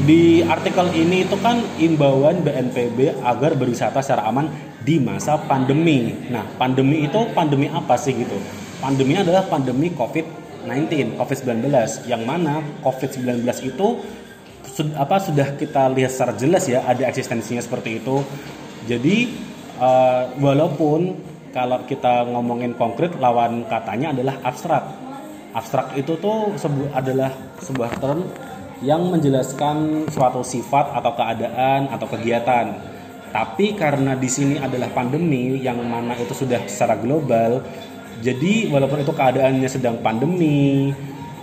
di 0.03 0.43
artikel 0.43 0.91
ini 0.95 1.23
itu 1.23 1.37
kan 1.39 1.63
imbauan 1.79 2.43
BNPB 2.43 3.23
agar 3.23 3.55
berwisata 3.55 4.03
secara 4.03 4.27
aman 4.27 4.49
di 4.83 4.99
masa 4.99 5.39
pandemi. 5.39 6.11
Nah, 6.27 6.43
pandemi 6.59 7.07
itu 7.07 7.19
pandemi 7.31 7.71
apa 7.71 7.95
sih 7.95 8.11
gitu? 8.15 8.35
Pandemi 8.83 9.15
adalah 9.15 9.47
pandemi 9.47 9.87
COVID-19, 9.95 11.15
COVID-19 11.15 11.71
yang 12.11 12.27
mana 12.27 12.59
COVID-19 12.83 13.47
itu 13.63 13.87
apa 14.97 15.21
sudah 15.21 15.53
kita 15.55 15.87
lihat 15.93 16.11
secara 16.11 16.33
jelas 16.33 16.65
ya 16.65 16.83
ada 16.83 17.07
eksistensinya 17.07 17.63
seperti 17.63 18.03
itu. 18.03 18.19
Jadi 18.83 19.31
uh, 19.83 20.31
walaupun 20.39 21.19
kalau 21.51 21.83
kita 21.83 22.23
ngomongin 22.31 22.71
konkret 22.79 23.11
lawan 23.19 23.67
katanya 23.67 24.15
adalah 24.15 24.39
abstrak. 24.47 24.87
Abstrak 25.53 25.93
itu 25.99 26.15
tuh 26.17 26.55
sebu 26.55 26.89
adalah 26.95 27.29
sebuah 27.61 27.91
term 27.99 28.25
yang 28.81 29.11
menjelaskan 29.11 30.07
suatu 30.09 30.41
sifat 30.41 30.95
atau 30.95 31.11
keadaan 31.13 31.91
atau 31.91 32.07
kegiatan. 32.09 32.73
Tapi 33.29 33.75
karena 33.75 34.15
di 34.15 34.29
sini 34.31 34.55
adalah 34.57 34.89
pandemi 34.95 35.59
yang 35.61 35.77
mana 35.83 36.15
itu 36.17 36.33
sudah 36.33 36.63
secara 36.65 36.97
global 36.97 37.61
jadi 38.23 38.71
walaupun 38.71 39.03
itu 39.03 39.11
keadaannya 39.11 39.67
sedang 39.67 39.99
pandemi 39.99 40.95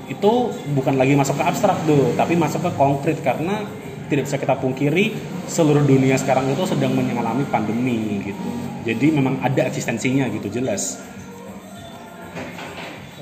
itu 0.08 0.32
bukan 0.74 0.96
lagi 0.96 1.14
masuk 1.14 1.36
ke 1.38 1.44
abstrak 1.44 1.76
tuh 1.84 2.16
tapi 2.16 2.34
masuk 2.34 2.64
ke 2.64 2.70
konkret 2.74 3.20
karena 3.20 3.68
tidak 4.10 4.26
bisa 4.26 4.36
kita 4.42 4.58
pungkiri 4.58 5.14
seluruh 5.46 5.86
dunia 5.86 6.18
sekarang 6.18 6.50
itu 6.50 6.66
sedang 6.66 6.92
mengalami 6.98 7.46
pandemi 7.46 8.18
gitu. 8.26 8.48
Jadi 8.82 9.06
memang 9.14 9.38
ada 9.40 9.70
eksistensinya 9.70 10.26
gitu 10.34 10.50
jelas. 10.50 10.98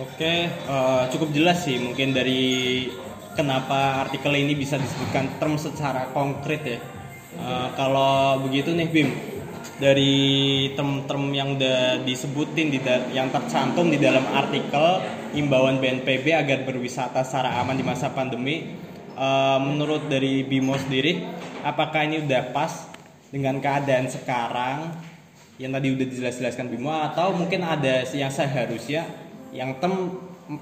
Oke, 0.00 0.50
uh, 0.66 1.06
cukup 1.12 1.30
jelas 1.30 1.62
sih 1.62 1.78
mungkin 1.78 2.10
dari 2.16 2.88
kenapa 3.38 4.08
artikel 4.08 4.34
ini 4.34 4.58
bisa 4.58 4.74
disebutkan 4.80 5.38
term 5.38 5.54
secara 5.60 6.10
konkret 6.10 6.62
ya. 6.64 6.80
Uh, 7.38 7.70
kalau 7.78 8.42
begitu 8.42 8.74
nih 8.74 8.88
Bim, 8.90 9.14
dari 9.78 10.14
term-term 10.74 11.30
yang 11.30 11.54
udah 11.54 12.02
disebutin 12.02 12.74
di 12.74 12.82
yang 13.14 13.30
tercantum 13.30 13.94
di 13.94 13.98
dalam 14.02 14.26
artikel 14.34 14.98
imbauan 15.38 15.78
BNPB 15.78 16.34
agar 16.34 16.66
berwisata 16.66 17.22
secara 17.22 17.62
aman 17.62 17.78
di 17.78 17.86
masa 17.86 18.10
pandemi 18.10 18.74
uh, 19.18 19.58
menurut 19.58 20.06
dari 20.06 20.46
Bimo 20.46 20.78
sendiri 20.78 21.26
apakah 21.66 22.06
ini 22.06 22.22
udah 22.24 22.54
pas 22.54 22.86
dengan 23.28 23.58
keadaan 23.58 24.06
sekarang? 24.08 24.94
Yang 25.58 25.70
tadi 25.74 25.86
udah 25.90 26.06
dijelas-jelaskan 26.06 26.66
Bimo 26.70 26.94
atau 26.94 27.34
mungkin 27.34 27.66
ada 27.66 28.06
yang 28.14 28.30
seharusnya 28.30 29.02
yang 29.50 29.74
tem 29.82 29.90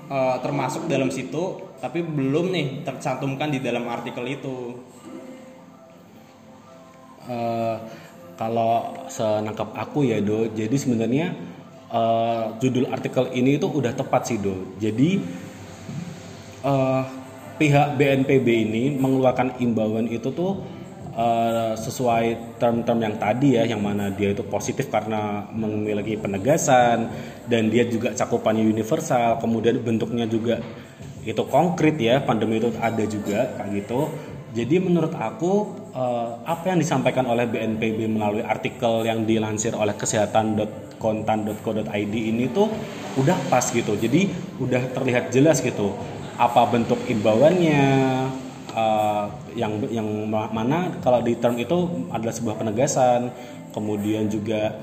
uh, 0.09 0.37
termasuk 0.41 0.89
dalam 0.89 1.13
situ 1.13 1.61
tapi 1.85 2.01
belum 2.01 2.49
nih 2.49 2.67
tercantumkan 2.89 3.53
di 3.53 3.61
dalam 3.61 3.85
artikel 3.93 4.25
itu? 4.25 4.81
Uh, 7.27 7.77
kalau 8.37 9.05
senangkap 9.09 9.73
aku 9.77 10.09
ya 10.09 10.21
do. 10.21 10.49
Jadi 10.49 10.77
sebenarnya 10.77 11.37
uh, 11.93 12.57
judul 12.61 12.89
artikel 12.89 13.33
ini 13.37 13.61
itu 13.61 13.69
udah 13.69 13.93
tepat 13.93 14.33
sih 14.33 14.39
do. 14.41 14.77
Jadi 14.81 15.21
uh, 16.65 17.05
pihak 17.57 17.97
BNPB 17.97 18.49
ini 18.69 18.85
mengeluarkan 18.97 19.61
imbauan 19.61 20.09
itu 20.09 20.33
tuh 20.33 20.65
uh, 21.17 21.73
sesuai 21.75 22.59
term-term 22.61 23.01
yang 23.01 23.17
tadi 23.17 23.57
ya 23.57 23.65
yang 23.65 23.81
mana 23.81 24.13
dia 24.13 24.37
itu 24.37 24.45
positif 24.45 24.93
karena 24.93 25.49
memiliki 25.51 26.21
penegasan 26.21 27.09
dan 27.49 27.73
dia 27.73 27.89
juga 27.89 28.13
cakupannya 28.13 28.69
universal. 28.69 29.41
Kemudian 29.41 29.81
bentuknya 29.81 30.29
juga 30.29 30.61
itu 31.27 31.43
konkret 31.51 31.99
ya 31.99 32.23
pandemi 32.23 32.63
itu 32.63 32.71
ada 32.79 33.03
juga 33.09 33.51
kayak 33.59 33.83
gitu. 33.83 34.07
Jadi 34.57 34.81
menurut 34.81 35.13
aku 35.13 35.69
uh, 35.93 36.41
apa 36.49 36.73
yang 36.73 36.81
disampaikan 36.81 37.29
oleh 37.29 37.45
BNPB 37.45 38.09
melalui 38.09 38.41
artikel 38.41 39.05
yang 39.05 39.29
dilansir 39.29 39.77
oleh 39.77 39.93
kesehatan.kontan.co.id 39.93 42.15
ini 42.17 42.49
tuh 42.57 42.73
udah 43.21 43.37
pas 43.53 43.69
gitu. 43.69 44.01
Jadi 44.01 44.33
udah 44.57 44.81
terlihat 44.97 45.29
jelas 45.29 45.61
gitu 45.61 45.93
apa 46.37 46.63
bentuk 46.69 47.01
imbauannya 47.09 47.85
uh, 48.77 49.25
yang 49.57 49.81
yang 49.89 50.09
mana 50.29 50.93
kalau 51.01 51.25
di 51.25 51.37
term 51.41 51.57
itu 51.57 52.09
adalah 52.13 52.35
sebuah 52.37 52.61
penegasan 52.61 53.33
kemudian 53.73 54.29
juga 54.29 54.77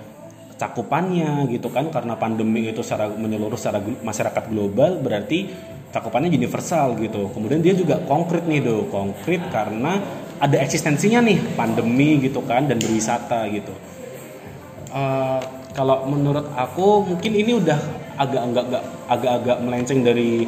cakupannya 0.57 1.49
gitu 1.49 1.67
kan 1.73 1.89
karena 1.89 2.13
pandemi 2.15 2.69
itu 2.69 2.85
secara 2.85 3.09
menyeluruh 3.09 3.57
secara 3.57 3.81
masyarakat 3.81 4.43
global 4.53 5.01
berarti 5.01 5.49
cakupannya 5.93 6.33
universal 6.33 6.97
gitu. 6.97 7.29
Kemudian 7.29 7.61
dia 7.61 7.77
juga 7.77 8.01
konkret 8.05 8.49
nih 8.49 8.65
do 8.65 8.89
konkret 8.89 9.45
karena 9.53 10.01
ada 10.41 10.57
eksistensinya 10.59 11.21
nih 11.21 11.37
pandemi 11.53 12.17
gitu 12.21 12.41
kan 12.45 12.65
dan 12.65 12.81
berwisata 12.81 13.45
gitu. 13.53 13.73
Uh, 14.93 15.41
kalau 15.73 16.05
menurut 16.05 16.49
aku 16.53 17.01
mungkin 17.05 17.33
ini 17.33 17.57
udah 17.57 17.79
agak 18.17 18.41
agak 18.45 18.83
agak-agak 19.09 19.57
melenceng 19.61 20.05
dari 20.05 20.45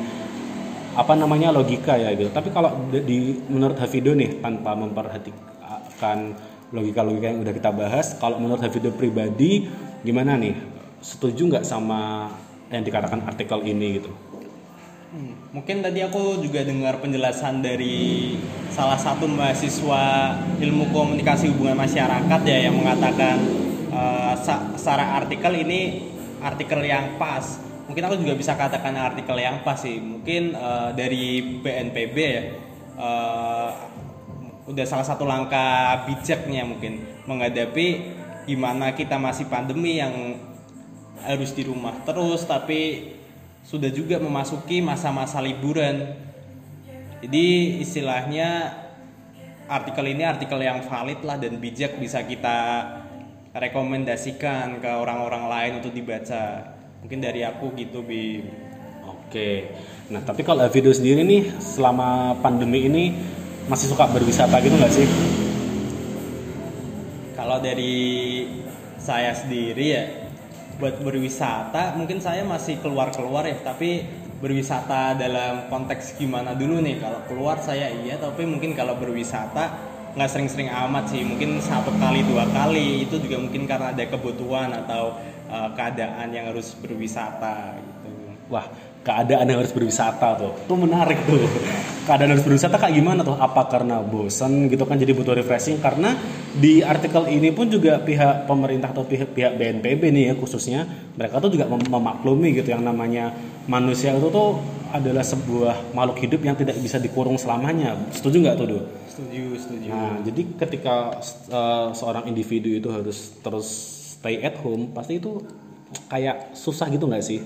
apa 0.96 1.14
namanya 1.14 1.52
logika 1.52 2.00
ya 2.00 2.16
gitu. 2.16 2.32
Tapi 2.32 2.50
kalau 2.56 2.72
di 2.90 3.36
menurut 3.52 3.76
Hafido 3.76 4.16
nih 4.16 4.40
tanpa 4.40 4.74
memperhatikan 4.74 6.34
logika-logika 6.72 7.36
yang 7.36 7.44
udah 7.44 7.54
kita 7.54 7.72
bahas, 7.76 8.16
kalau 8.18 8.40
menurut 8.40 8.64
Hafido 8.64 8.96
pribadi 8.96 9.68
gimana 10.02 10.40
nih? 10.40 10.56
Setuju 11.04 11.52
nggak 11.52 11.68
sama 11.68 12.32
yang 12.72 12.82
dikatakan 12.82 13.22
artikel 13.28 13.62
ini 13.62 14.02
gitu? 14.02 14.10
Hmm, 15.16 15.32
mungkin 15.56 15.80
tadi 15.80 16.04
aku 16.04 16.44
juga 16.44 16.66
dengar 16.66 17.00
penjelasan 17.00 17.64
dari 17.64 18.36
salah 18.74 19.00
satu 19.00 19.30
mahasiswa 19.30 20.36
ilmu 20.60 20.92
komunikasi 20.92 21.56
hubungan 21.56 21.78
masyarakat 21.80 22.42
ya 22.44 22.68
yang 22.68 22.76
mengatakan 22.76 23.38
uh, 23.96 24.34
secara 24.76 25.24
artikel 25.24 25.56
ini 25.56 26.12
artikel 26.44 26.84
yang 26.84 27.16
pas 27.16 27.64
mungkin 27.86 28.04
aku 28.06 28.16
juga 28.22 28.34
bisa 28.38 28.54
katakan 28.58 28.94
artikel 28.98 29.38
yang 29.38 29.62
pas 29.62 29.78
sih. 29.78 29.98
Mungkin 30.02 30.58
uh, 30.58 30.92
dari 30.94 31.60
BNPB 31.62 32.18
ya 32.18 32.44
uh, 32.98 33.70
udah 34.66 34.86
salah 34.86 35.06
satu 35.06 35.24
langkah 35.30 36.10
bijaknya 36.10 36.66
mungkin 36.66 37.06
menghadapi 37.30 38.18
gimana 38.50 38.94
kita 38.98 39.22
masih 39.22 39.46
pandemi 39.46 40.02
yang 40.02 40.42
harus 41.22 41.54
di 41.54 41.66
rumah 41.66 41.94
terus 42.06 42.46
tapi 42.46 43.14
sudah 43.66 43.90
juga 43.90 44.22
memasuki 44.22 44.82
masa-masa 44.82 45.42
liburan. 45.42 46.14
Jadi 47.26 47.82
istilahnya 47.82 48.78
artikel 49.66 50.06
ini 50.14 50.22
artikel 50.22 50.62
yang 50.62 50.86
valid 50.86 51.26
lah 51.26 51.42
dan 51.42 51.58
bijak 51.58 51.98
bisa 51.98 52.22
kita 52.22 52.86
rekomendasikan 53.56 54.78
ke 54.84 54.92
orang-orang 54.94 55.50
lain 55.50 55.72
untuk 55.82 55.90
dibaca 55.90 56.75
mungkin 57.06 57.22
dari 57.22 57.46
aku 57.46 57.70
gitu 57.78 58.02
bi 58.02 58.42
oke. 59.06 59.50
Nah 60.10 60.26
tapi 60.26 60.42
kalau 60.42 60.66
video 60.74 60.90
sendiri 60.90 61.22
nih 61.22 61.54
selama 61.62 62.34
pandemi 62.42 62.90
ini 62.90 63.14
masih 63.70 63.94
suka 63.94 64.10
berwisata 64.10 64.58
gitu 64.58 64.74
nggak 64.74 64.90
sih? 64.90 65.06
Kalau 67.38 67.62
dari 67.62 67.94
saya 68.98 69.38
sendiri 69.38 69.86
ya 69.86 70.04
buat 70.82 70.98
berwisata 71.06 71.94
mungkin 71.94 72.18
saya 72.26 72.42
masih 72.42 72.82
keluar-keluar 72.82 73.46
ya 73.46 73.62
tapi 73.62 74.02
berwisata 74.42 75.14
dalam 75.14 75.70
konteks 75.70 76.18
gimana 76.18 76.58
dulu 76.58 76.82
nih? 76.82 77.06
Kalau 77.06 77.22
keluar 77.30 77.62
saya 77.62 77.94
iya 78.02 78.18
tapi 78.18 78.50
mungkin 78.50 78.74
kalau 78.74 78.98
berwisata 78.98 79.94
nggak 80.18 80.30
sering-sering 80.34 80.74
amat 80.74 81.14
sih. 81.14 81.22
Mungkin 81.22 81.62
satu 81.62 81.94
kali 82.02 82.26
dua 82.26 82.50
kali 82.50 83.06
itu 83.06 83.22
juga 83.22 83.38
mungkin 83.38 83.70
karena 83.70 83.94
ada 83.94 84.10
kebutuhan 84.10 84.74
atau 84.74 85.35
uh, 85.50 85.70
keadaan 85.74 86.28
yang 86.34 86.52
harus 86.52 86.74
berwisata 86.78 87.78
gitu. 87.80 88.12
Wah, 88.46 88.70
keadaan 89.06 89.46
yang 89.46 89.62
harus 89.62 89.74
berwisata 89.74 90.38
tuh. 90.38 90.54
Tuh 90.66 90.78
menarik 90.78 91.22
tuh. 91.30 91.42
Keadaan 92.06 92.38
harus 92.38 92.46
berwisata 92.46 92.78
kayak 92.78 92.94
gimana 92.98 93.22
tuh? 93.26 93.38
Apa 93.38 93.66
karena 93.70 94.02
bosan 94.02 94.70
gitu 94.70 94.86
kan 94.86 94.98
jadi 94.98 95.14
butuh 95.14 95.34
refreshing 95.38 95.82
karena 95.82 96.14
di 96.54 96.86
artikel 96.86 97.26
ini 97.30 97.50
pun 97.54 97.70
juga 97.70 97.98
pihak 98.02 98.46
pemerintah 98.46 98.94
atau 98.94 99.06
pihak 99.06 99.34
pihak 99.34 99.58
BNPB 99.58 100.02
nih 100.14 100.24
ya 100.30 100.34
khususnya 100.38 100.86
mereka 101.18 101.42
tuh 101.42 101.54
juga 101.54 101.66
mem 101.66 101.82
memaklumi 101.86 102.54
gitu 102.62 102.74
yang 102.74 102.86
namanya 102.86 103.34
manusia 103.66 104.14
itu 104.14 104.30
tuh 104.30 104.62
adalah 104.94 105.26
sebuah 105.26 105.92
makhluk 105.92 106.22
hidup 106.24 106.42
yang 106.46 106.56
tidak 106.56 106.78
bisa 106.80 107.02
dikurung 107.02 107.36
selamanya. 107.36 107.98
Setuju 108.14 108.46
nggak 108.46 108.56
tuh, 108.58 108.68
Do? 108.70 108.80
Setuju, 109.12 109.44
setuju. 109.60 109.88
Nah, 109.92 110.20
jadi 110.24 110.42
ketika 110.60 111.20
uh, 111.52 111.90
seorang 111.92 112.28
individu 112.32 112.72
itu 112.72 112.88
harus 112.92 113.36
terus 113.44 113.68
stay 114.26 114.42
at 114.42 114.58
home, 114.66 114.90
pasti 114.90 115.22
itu 115.22 115.38
kayak 116.10 116.58
susah 116.58 116.90
gitu 116.90 117.06
nggak 117.06 117.22
sih? 117.22 117.46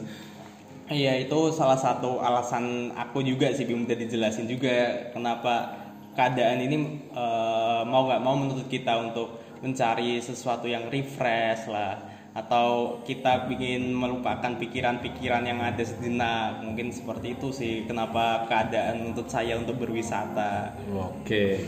Iya, 0.88 1.27
itu 1.27 1.51
salah 1.51 1.75
satu 1.75 2.24
alasan 2.24 2.95
aku 2.95 3.19
juga 3.19 3.51
sih, 3.51 3.67
Bim, 3.67 3.83
udah 3.83 4.00
dijelasin 4.00 4.48
juga 4.48 5.12
kenapa 5.12 5.75
keadaan 6.15 6.63
ini 6.63 7.03
uh, 7.12 7.83
mau 7.83 8.07
nggak 8.07 8.21
mau 8.24 8.39
menuntut 8.39 8.71
kita 8.71 8.95
untuk 8.95 9.43
mencari 9.59 10.24
sesuatu 10.24 10.71
yang 10.71 10.88
refresh 10.88 11.67
lah. 11.67 12.00
Atau 12.31 13.03
kita 13.03 13.51
ingin 13.51 13.91
melupakan 13.91 14.55
pikiran-pikiran 14.55 15.43
yang 15.43 15.59
ada 15.59 15.83
sejenak. 15.83 16.63
Mungkin 16.63 16.95
seperti 16.95 17.36
itu 17.36 17.51
sih 17.51 17.83
kenapa 17.83 18.48
keadaan 18.48 19.12
untuk 19.12 19.27
saya 19.27 19.59
untuk 19.59 19.75
berwisata. 19.81 20.71
Oke 20.95 21.59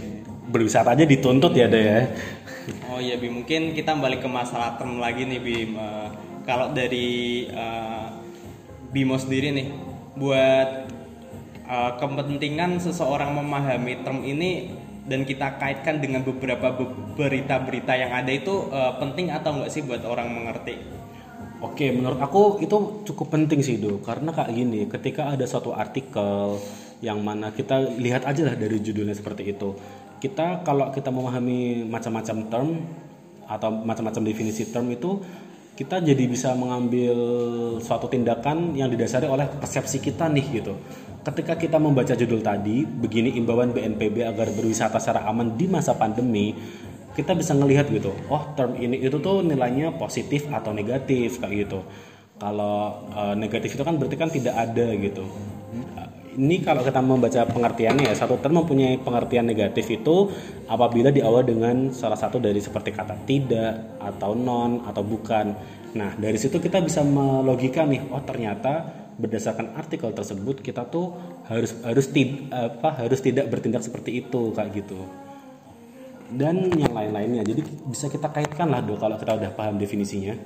berwisata 0.49 0.97
aja 0.97 1.05
dituntut 1.05 1.53
ya 1.53 1.69
deh 1.69 1.83
ya 1.83 1.99
oh 2.89 2.99
iya 3.01 3.17
Bim 3.17 3.41
mungkin 3.41 3.77
kita 3.77 3.93
balik 3.97 4.25
ke 4.25 4.29
masalah 4.29 4.77
term 4.79 4.97
lagi 4.97 5.27
nih 5.27 5.41
Bim 5.41 5.77
uh, 5.77 6.09
kalau 6.45 6.73
dari 6.73 7.45
uh, 7.53 8.09
Bimo 8.91 9.15
sendiri 9.15 9.55
nih 9.55 9.67
buat 10.17 10.89
uh, 11.69 11.91
kepentingan 11.95 12.83
seseorang 12.83 13.31
memahami 13.37 14.03
term 14.03 14.25
ini 14.27 14.75
dan 15.07 15.25
kita 15.25 15.57
kaitkan 15.57 15.97
dengan 15.97 16.21
beberapa 16.21 16.75
berita-berita 17.17 17.93
yang 17.97 18.11
ada 18.13 18.29
itu 18.29 18.69
uh, 18.69 18.99
penting 19.01 19.33
atau 19.33 19.57
enggak 19.57 19.71
sih 19.73 19.81
buat 19.81 20.03
orang 20.05 20.29
mengerti? 20.29 20.77
Oke, 21.61 21.93
menurut 21.93 22.17
aku 22.17 22.57
itu 22.61 23.05
cukup 23.05 23.37
penting 23.37 23.61
sih, 23.61 23.77
Do. 23.77 24.01
Karena 24.01 24.33
kayak 24.33 24.49
gini, 24.49 24.89
ketika 24.89 25.29
ada 25.29 25.45
suatu 25.45 25.77
artikel 25.77 26.57
yang 27.05 27.21
mana 27.21 27.53
kita 27.53 27.97
lihat 28.01 28.25
aja 28.25 28.49
lah 28.49 28.55
dari 28.57 28.81
judulnya 28.81 29.13
seperti 29.13 29.53
itu. 29.53 29.73
Kita 30.21 30.61
kalau 30.61 30.93
kita 30.93 31.09
memahami 31.09 31.89
macam-macam 31.89 32.37
term 32.47 32.69
atau 33.49 33.69
macam-macam 33.73 34.21
definisi 34.21 34.69
term 34.69 34.87
itu 34.93 35.17
kita 35.73 35.97
jadi 35.97 36.29
bisa 36.29 36.53
mengambil 36.53 37.17
suatu 37.81 38.05
tindakan 38.05 38.77
yang 38.77 38.87
didasari 38.93 39.25
oleh 39.25 39.49
persepsi 39.49 39.97
kita 39.97 40.29
nih 40.29 40.61
gitu 40.61 40.77
ketika 41.21 41.53
kita 41.57 41.77
membaca 41.77 42.17
judul 42.17 42.41
tadi, 42.41 42.81
begini 42.85 43.37
imbauan 43.37 43.73
BNPB 43.73 44.25
agar 44.25 44.49
berwisata 44.53 44.97
secara 44.97 45.29
aman 45.29 45.53
di 45.53 45.69
masa 45.69 45.93
pandemi, 45.93 46.57
kita 47.13 47.37
bisa 47.37 47.53
ngelihat 47.53 47.91
gitu, 47.93 48.09
oh 48.31 48.43
term 48.57 48.73
ini 48.79 48.97
itu 48.97 49.21
tuh 49.21 49.45
nilainya 49.45 49.93
positif 49.99 50.49
atau 50.49 50.73
negatif 50.73 51.37
kayak 51.37 51.67
gitu. 51.67 51.79
Kalau 52.41 53.05
uh, 53.13 53.37
negatif 53.37 53.77
itu 53.77 53.83
kan 53.85 54.01
berarti 54.01 54.17
kan 54.17 54.29
tidak 54.33 54.55
ada 54.57 54.87
gitu. 54.97 55.21
Ini 56.31 56.63
kalau 56.63 56.79
kita 56.79 57.03
membaca 57.03 57.43
pengertiannya 57.43 58.07
ya, 58.07 58.15
satu 58.15 58.39
term 58.39 58.63
mempunyai 58.63 58.95
pengertian 59.03 59.43
negatif 59.43 59.91
itu 59.91 60.31
apabila 60.71 61.11
diawali 61.11 61.45
dengan 61.51 61.75
salah 61.91 62.15
satu 62.15 62.39
dari 62.39 62.63
seperti 62.63 62.95
kata 62.95 63.27
tidak 63.27 63.99
atau 63.99 64.31
non 64.31 64.87
atau 64.87 65.03
bukan. 65.03 65.51
Nah, 65.91 66.15
dari 66.15 66.39
situ 66.39 66.63
kita 66.63 66.79
bisa 66.79 67.03
melogika 67.03 67.83
nih, 67.83 68.07
oh 68.15 68.23
ternyata 68.23 69.03
berdasarkan 69.19 69.75
artikel 69.75 70.15
tersebut 70.15 70.63
kita 70.63 70.87
tuh 70.87 71.11
harus 71.51 71.75
harus 71.83 72.07
tid, 72.15 72.47
apa 72.47 73.03
harus 73.03 73.19
tidak 73.19 73.51
bertindak 73.51 73.83
seperti 73.83 74.23
itu 74.23 74.55
kayak 74.55 74.71
gitu 74.71 75.03
dan 76.31 76.71
yang 76.79 76.95
lain-lainnya 76.95 77.43
jadi 77.43 77.61
bisa 77.91 78.07
kita 78.07 78.31
kaitkan 78.31 78.71
lah 78.71 78.79
dong 78.79 78.95
kalau 78.95 79.19
kita 79.19 79.35
udah 79.35 79.51
paham 79.51 79.75
definisinya 79.75 80.39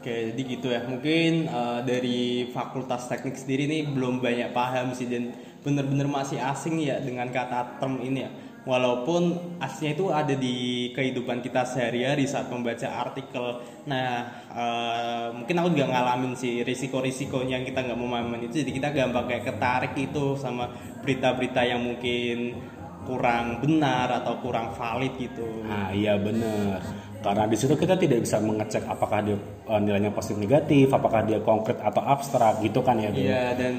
oke 0.00 0.32
jadi 0.32 0.42
gitu 0.48 0.72
ya 0.72 0.80
mungkin 0.88 1.44
uh, 1.52 1.84
dari 1.84 2.48
fakultas 2.48 3.04
teknik 3.04 3.36
sendiri 3.36 3.68
nih 3.68 3.82
belum 3.92 4.24
banyak 4.24 4.56
paham 4.56 4.96
sih 4.96 5.04
dan 5.04 5.36
bener-bener 5.60 6.08
masih 6.08 6.40
asing 6.40 6.80
ya 6.80 6.96
dengan 7.04 7.28
kata 7.28 7.76
term 7.76 8.00
ini 8.00 8.24
ya 8.24 8.32
walaupun 8.64 9.56
aslinya 9.60 9.92
itu 9.96 10.06
ada 10.12 10.34
di 10.36 10.88
kehidupan 10.92 11.40
kita 11.40 11.64
sehari-hari 11.64 12.28
saat 12.28 12.52
membaca 12.52 12.84
artikel. 12.84 13.64
Nah, 13.88 14.28
uh, 14.52 15.26
mungkin 15.32 15.64
aku 15.64 15.68
juga 15.72 15.88
ngalamin 15.88 16.36
sih 16.36 16.60
risiko-risikonya 16.60 17.60
yang 17.60 17.64
kita 17.64 17.80
nggak 17.88 17.96
memahami 17.96 18.52
itu, 18.52 18.60
jadi 18.60 18.72
kita 18.76 18.88
gampang 18.92 19.26
kayak 19.32 19.44
ketarik 19.48 19.94
itu 19.96 20.36
sama 20.36 20.68
berita-berita 21.00 21.64
yang 21.64 21.80
mungkin 21.80 22.60
kurang 23.08 23.64
benar 23.64 24.22
atau 24.22 24.38
kurang 24.44 24.76
valid 24.76 25.16
gitu. 25.16 25.64
Nah, 25.64 25.90
iya 25.96 26.20
benar. 26.20 27.09
Karena 27.20 27.44
di 27.44 27.56
situ 27.56 27.76
kita 27.76 28.00
tidak 28.00 28.24
bisa 28.24 28.40
mengecek 28.40 28.88
apakah 28.88 29.20
dia 29.20 29.36
uh, 29.68 29.76
nilainya 29.76 30.08
positif 30.08 30.40
negatif, 30.40 30.88
apakah 30.88 31.20
dia 31.28 31.36
konkret 31.44 31.76
atau 31.76 32.00
abstrak 32.00 32.64
gitu 32.64 32.80
kan 32.80 32.96
ya. 32.96 33.12
Iya 33.12 33.44
dan 33.60 33.74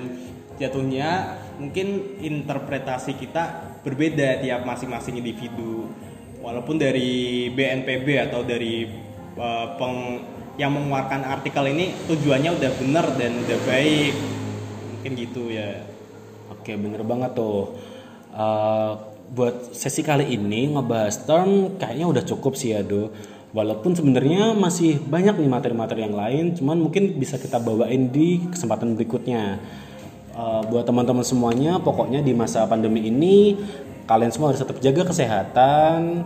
jatuhnya 0.62 1.42
mungkin 1.58 2.18
interpretasi 2.22 3.18
kita 3.18 3.74
berbeda 3.82 4.46
tiap 4.46 4.62
masing-masing 4.62 5.18
individu. 5.18 5.90
Walaupun 6.42 6.78
dari 6.78 7.50
BNPB 7.54 8.30
atau 8.30 8.46
dari 8.46 8.86
uh, 9.38 9.68
peng 9.78 10.22
yang 10.62 10.78
mengeluarkan 10.78 11.26
artikel 11.26 11.66
ini 11.66 11.98
tujuannya 12.06 12.62
udah 12.62 12.72
benar 12.78 13.06
dan 13.18 13.42
udah 13.42 13.60
baik. 13.66 14.14
Mungkin 14.98 15.12
gitu 15.18 15.50
ya. 15.50 15.82
Oke 16.54 16.78
bener 16.78 17.02
banget 17.02 17.34
tuh. 17.34 17.74
Uh, 18.38 19.11
buat 19.32 19.72
sesi 19.72 20.04
kali 20.04 20.36
ini 20.36 20.76
ngebahas 20.76 21.24
term 21.24 21.80
kayaknya 21.80 22.06
udah 22.12 22.24
cukup 22.28 22.60
sih 22.60 22.76
ya 22.76 22.84
do 22.84 23.08
walaupun 23.56 23.96
sebenarnya 23.96 24.52
masih 24.56 25.00
banyak 25.00 25.40
nih 25.40 25.48
materi-materi 25.52 26.04
yang 26.04 26.16
lain 26.16 26.46
cuman 26.60 26.78
mungkin 26.80 27.16
bisa 27.16 27.40
kita 27.40 27.60
bawain 27.60 28.12
di 28.12 28.44
kesempatan 28.52 28.96
berikutnya. 28.96 29.60
Uh, 30.32 30.64
buat 30.72 30.88
teman-teman 30.88 31.28
semuanya 31.28 31.76
pokoknya 31.76 32.24
di 32.24 32.32
masa 32.32 32.64
pandemi 32.64 33.04
ini 33.04 33.60
kalian 34.08 34.32
semua 34.32 34.56
harus 34.56 34.64
tetap 34.64 34.80
jaga 34.80 35.04
kesehatan 35.12 36.24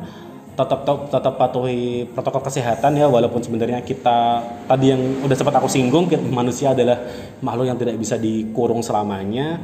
tetap 0.56 0.86
tetap, 0.88 1.00
tetap 1.12 1.34
patuhi 1.36 2.08
protokol 2.16 2.42
kesehatan 2.48 2.96
ya. 2.96 3.06
Walaupun 3.12 3.44
sebenarnya 3.44 3.84
kita 3.84 4.42
tadi 4.66 4.94
yang 4.94 5.02
udah 5.26 5.36
sempat 5.36 5.58
aku 5.60 5.68
singgung 5.68 6.08
manusia 6.32 6.72
adalah 6.72 7.02
makhluk 7.44 7.66
yang 7.70 7.78
tidak 7.78 7.98
bisa 8.00 8.16
dikurung 8.16 8.80
selamanya 8.80 9.60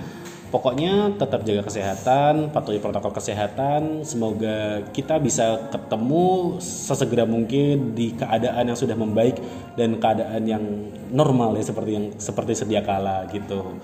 pokoknya 0.51 1.15
tetap 1.15 1.47
jaga 1.47 1.63
kesehatan 1.63 2.51
patuhi 2.51 2.83
protokol 2.83 3.15
kesehatan 3.15 4.03
semoga 4.03 4.83
kita 4.91 5.17
bisa 5.17 5.71
ketemu 5.71 6.59
sesegera 6.59 7.23
mungkin 7.23 7.95
di 7.95 8.11
keadaan 8.13 8.67
yang 8.67 8.77
sudah 8.77 8.99
membaik 8.99 9.39
dan 9.79 9.95
keadaan 9.97 10.43
yang 10.43 10.63
normal 11.09 11.55
ya 11.55 11.63
seperti 11.63 11.91
yang 11.95 12.05
seperti 12.19 12.53
sedia 12.53 12.83
kala 12.83 13.25
gitu 13.31 13.79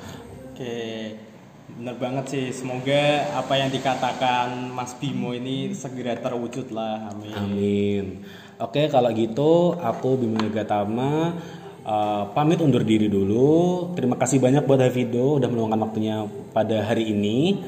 Oke, 0.57 1.13
benar 1.77 2.01
banget 2.01 2.25
sih. 2.33 2.45
Semoga 2.49 3.29
apa 3.37 3.61
yang 3.61 3.69
dikatakan 3.69 4.73
Mas 4.73 4.97
Bimo 4.97 5.37
ini 5.37 5.69
segera 5.69 6.17
terwujud 6.17 6.73
lah. 6.73 7.13
Amin. 7.13 7.37
Amin. 7.37 8.05
Oke, 8.57 8.89
kalau 8.89 9.13
gitu 9.13 9.77
aku 9.77 10.17
Bimo 10.17 10.41
Gatama 10.49 11.37
uh, 11.87 12.29
pamit 12.35 12.59
undur 12.59 12.83
diri 12.83 13.07
dulu. 13.07 13.89
Terima 13.95 14.19
kasih 14.19 14.43
banyak 14.43 14.67
buat 14.67 14.83
Davido 14.83 15.39
udah 15.39 15.49
meluangkan 15.49 15.81
waktunya 15.87 16.27
pada 16.51 16.83
hari 16.83 17.09
ini. 17.09 17.63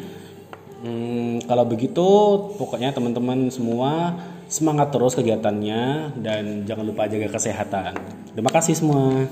Hmm, 0.80 1.44
kalau 1.44 1.68
begitu, 1.68 2.08
pokoknya 2.56 2.96
teman-teman 2.96 3.52
semua 3.52 4.16
semangat 4.48 4.92
terus 4.92 5.16
kegiatannya 5.16 6.16
dan 6.20 6.64
jangan 6.68 6.86
lupa 6.88 7.08
jaga 7.08 7.28
kesehatan. 7.32 7.96
Terima 8.36 8.52
kasih 8.52 8.76
semua. 8.76 9.28